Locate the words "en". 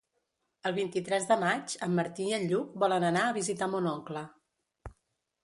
1.89-1.93, 2.39-2.47